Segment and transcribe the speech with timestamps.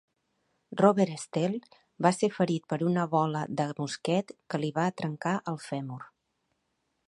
[0.79, 1.57] Robert Stell
[2.07, 6.03] va ser ferit per una bola de mosquet que li va trencar el fèmur.